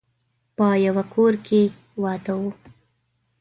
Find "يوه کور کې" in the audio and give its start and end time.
0.85-1.61